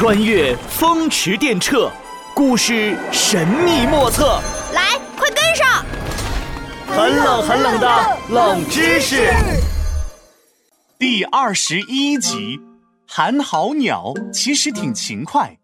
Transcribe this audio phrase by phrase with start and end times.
[0.00, 1.90] 穿越风驰电掣，
[2.32, 4.40] 故事神秘莫测。
[4.72, 5.84] 来，快跟上！
[6.86, 9.30] 很冷很冷的冷知识。
[10.98, 12.58] 第二十一集，
[13.06, 15.58] 寒号鸟其实挺勤快。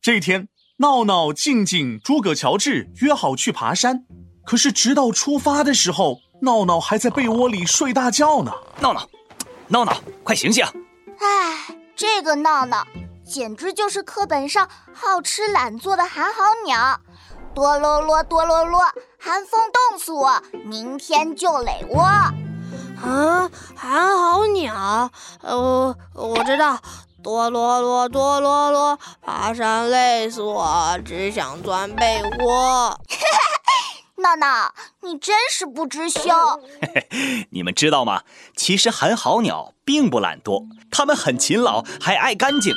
[0.00, 0.46] 这天，
[0.76, 4.04] 闹闹、静静、诸葛乔治约好去爬山，
[4.46, 8.52] 可是直到出发的时候，闹闹还在被窝里睡大觉呢。
[8.78, 9.08] 闹闹，
[9.66, 10.64] 闹闹，快醒醒！
[11.18, 12.86] 唉，这个闹闹
[13.24, 17.00] 简直就是课本上好吃懒做的寒号鸟。
[17.54, 18.80] 哆啰啰，哆啰啰，
[19.18, 22.02] 寒风冻死我，明天就垒窝。
[22.02, 25.10] 啊，寒号鸟，
[25.40, 26.78] 呃，我知道，
[27.22, 33.00] 哆啰啰，哆啰啰，爬山累死我，只想钻被窝。
[34.16, 36.20] 闹闹，你真是不知羞。
[37.50, 38.22] 你们知道吗？
[38.56, 42.74] 其实寒号鸟并不懒惰，它们很勤劳，还爱干净。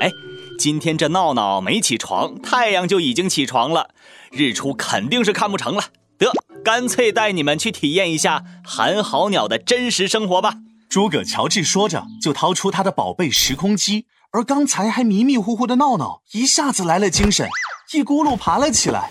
[0.00, 0.10] 哎，
[0.58, 3.90] 今天这闹闹没起床，太阳就已经起床了，
[4.30, 5.84] 日出肯定是看不成了。
[6.18, 6.30] 得，
[6.64, 10.54] 干脆带你们去体验一下寒号鸟的真实生活吧。
[10.88, 17.48] 诸葛乔治说着，就掏出他的宝贝时空机，而刚才还迷迷糊糊的闹闹一下子来了精神，
[17.92, 19.10] 一咕噜爬了起来。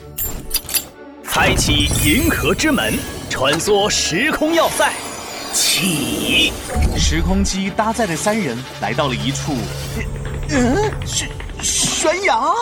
[1.24, 2.94] 开启银河之门，
[3.30, 4.94] 穿梭时空要塞，
[5.54, 6.54] 起！
[6.98, 9.54] 时空机搭载的三人来到了一处，
[10.50, 11.30] 嗯，悬
[11.62, 12.54] 悬崖。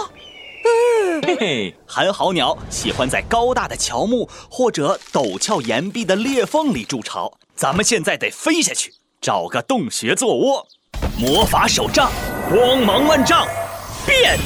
[1.23, 7.31] 嘿嘿，寒号鸟喜欢在高大的乔木或者陡峭岩壁的裂缝里筑巢。
[7.55, 10.65] 咱们现在得飞下去，找个洞穴做窝。
[11.17, 12.09] 魔法手杖，
[12.49, 13.45] 光芒万丈，
[14.05, 14.39] 变！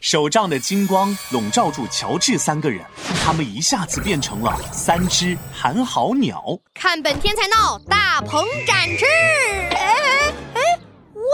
[0.00, 2.84] 手杖的金光笼罩住乔治三个人，
[3.24, 6.42] 他们一下子变成了三只寒号鸟。
[6.74, 9.04] 看本天才闹大鹏展翅！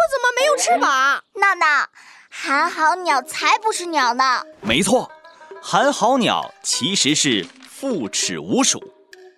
[0.05, 1.24] 我怎么没有翅膀？
[1.33, 1.88] 闹闹，
[2.28, 4.44] 寒号鸟才不是鸟呢！
[4.61, 5.11] 没错，
[5.62, 8.92] 寒号鸟其实是复齿无鼠，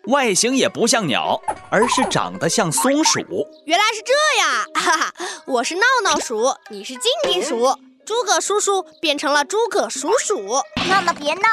[0.08, 3.20] 外形也不像鸟，而是长得像松鼠。
[3.64, 5.14] 原来是这样，哈哈！
[5.46, 7.78] 我是闹闹鼠，你是静静鼠。
[8.04, 11.48] 诸葛叔叔变成了诸葛鼠鼠，闹闹别闹，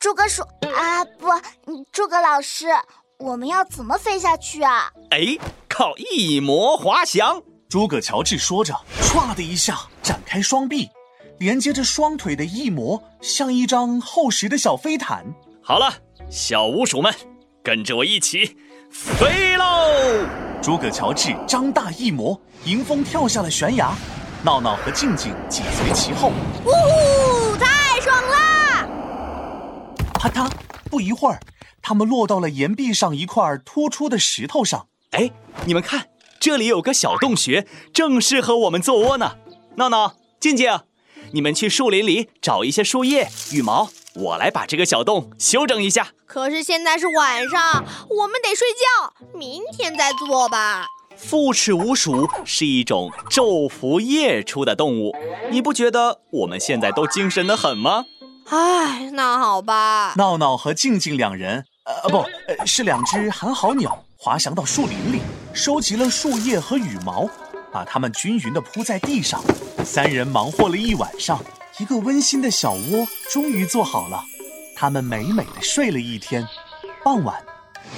[0.00, 0.42] 诸葛鼠
[0.74, 1.28] 啊不，
[1.92, 2.66] 诸葛老师，
[3.18, 4.90] 我们要怎么飞下去啊？
[5.12, 5.38] 哎，
[5.68, 7.40] 靠一魔滑翔！
[7.70, 10.90] 诸葛乔治说着，唰的一下展开双臂，
[11.38, 15.24] 连接着双腿的翼魔像一张厚实的小飞毯。
[15.62, 15.88] 好了，
[16.28, 17.14] 小鼯鼠们，
[17.62, 18.56] 跟着我一起
[18.90, 19.64] 飞喽！
[20.60, 23.94] 诸葛乔治张大翼魔，迎风跳下了悬崖。
[24.42, 26.32] 闹闹和静静紧随其后，
[26.64, 28.88] 呜呼，太爽啦！
[30.14, 30.50] 啪嗒，
[30.90, 31.38] 不一会儿，
[31.80, 34.88] 他们落到了岩壁上一块突出的石头上。
[35.12, 35.30] 哎，
[35.66, 36.08] 你们看，
[36.40, 39.32] 这里有个小洞穴，正适合我们做窝呢。
[39.76, 40.80] 闹闹，静静，
[41.32, 46.12] 你们去树林里找一些树叶、羽毛，我来把这个小洞修整一下。
[46.24, 50.86] 可是现在是晚上，我们得睡觉，明天再做吧。
[51.14, 55.14] 腹齿无鼠是一种昼伏夜出的动物，
[55.50, 58.06] 你不觉得我们现在都精神的很吗？
[58.48, 60.14] 唉，那好吧。
[60.16, 62.24] 闹闹和静静两人，呃，不，
[62.64, 65.20] 是两只寒号鸟，滑翔到树林里，
[65.52, 67.28] 收集了树叶和羽毛，
[67.72, 69.42] 把它们均匀地铺在地上。
[69.84, 71.42] 三人忙活了一晚上，
[71.78, 74.22] 一个温馨的小窝终于做好了。
[74.76, 76.46] 他们美美的睡了一天。
[77.04, 77.42] 傍晚，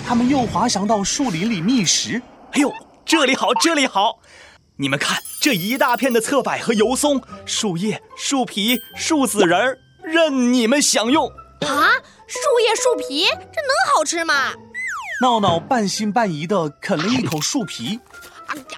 [0.06, 2.20] 他们又滑翔到树林里觅食。
[2.52, 2.72] 哎呦！
[3.04, 4.20] 这里好，这里好，
[4.76, 11.98] 你们看这一大片的侧柏和油松，树叶、树皮、树籽仁儿，任你们享用啊！
[12.28, 14.52] 树叶、树皮，这能好吃吗？
[15.22, 18.00] 闹闹半信半疑地啃了一口树皮，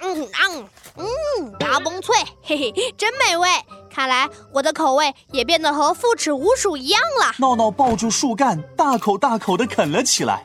[0.02, 3.48] 嗯嗯嗯，嘎嘣脆，嘿嘿，真美味！
[3.90, 7.32] 看来我的口味也变得和复齿无鼠一样了。
[7.38, 10.44] 闹闹抱住树干，大口大口地啃了起来。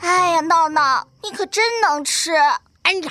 [0.00, 2.32] 哎呀，闹闹，你可真能吃！
[2.84, 3.02] 嗯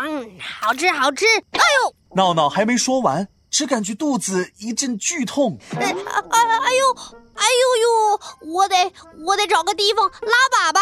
[0.00, 1.26] 嗯，好吃好吃！
[1.26, 5.58] 哎呦，闹闹还没说完，只感觉肚子一阵剧痛。
[5.78, 6.96] 哎哎哎呦，
[7.34, 8.20] 哎呦呦，
[8.54, 8.92] 我得
[9.26, 10.80] 我得找个地方拉粑粑。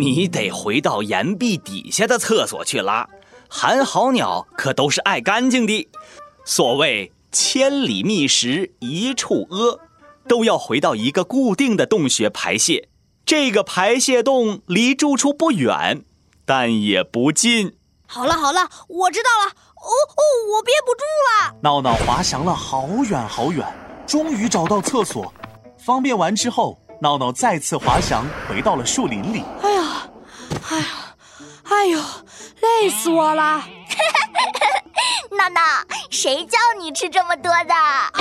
[0.00, 3.06] 你得回到岩壁底下的厕所去拉。
[3.48, 5.88] 寒号鸟可都是爱干净的，
[6.44, 9.78] 所谓千里觅食一处屙，
[10.26, 12.88] 都要回到一个固定的洞穴排泄。
[13.26, 16.04] 这个排泄洞离住处不远。
[16.46, 17.76] 但也不近。
[18.06, 19.52] 好了好了，我知道了。
[19.52, 20.22] 哦哦，
[20.54, 21.54] 我憋不住了。
[21.62, 23.64] 闹闹滑翔了好远好远，
[24.04, 25.32] 终于找到厕所。
[25.78, 29.44] 方便完之后，闹闹再次滑翔回到了树林里。
[31.80, 31.98] 哎呦，
[32.60, 33.64] 累死我了！
[35.32, 35.60] 闹闹，
[36.10, 37.74] 谁叫你吃这么多的？
[37.74, 38.12] 啊！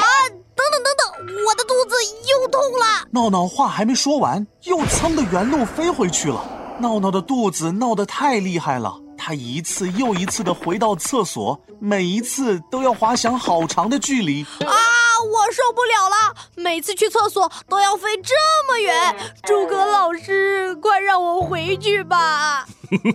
[0.56, 1.96] 等等等等，我的肚子
[2.32, 3.06] 又痛了。
[3.12, 6.42] 闹闹话还没说完，又噌的原路飞回去了。
[6.80, 14.46] 闹闹的肚子闹得太厉害了，他一次又一次的回到厕所，每一次都要滑翔好长的距离。
[14.66, 14.72] 啊！
[15.20, 16.16] 我受不了了，
[16.60, 18.36] 每次去厕所都要飞这
[18.68, 19.16] 么远。
[19.44, 22.68] 诸葛老师，快让我回去吧。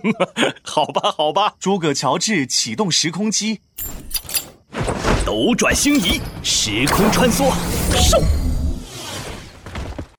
[0.65, 1.53] 好吧，好吧。
[1.59, 3.61] 诸葛乔治启动时空机，
[5.25, 7.51] 斗转星移，时空穿梭，
[7.93, 8.19] 嗖！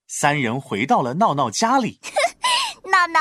[0.06, 1.98] 三人回到了闹闹家里。
[2.84, 3.18] 闹闹，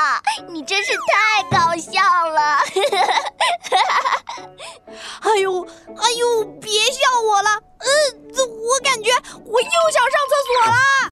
[0.48, 2.58] 你真是太搞笑了！
[5.20, 7.60] 哎呦，哎呦，别笑我了。
[7.78, 7.86] 嗯，
[8.36, 9.10] 我感觉
[9.44, 10.72] 我又想上厕所了。